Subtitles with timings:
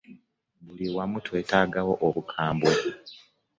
[0.65, 2.73] Buli wamu twetaagawo obukambwe.